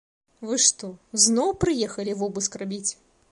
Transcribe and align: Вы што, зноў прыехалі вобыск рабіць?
Вы 0.51 0.55
што, 0.67 0.89
зноў 1.27 1.53
прыехалі 1.65 2.17
вобыск 2.25 2.61
рабіць? 2.65 2.87